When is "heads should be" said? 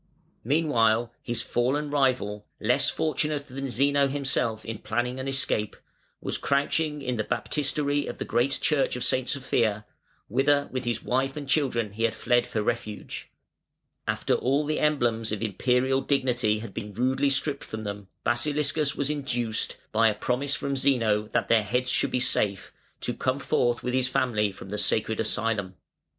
21.61-22.19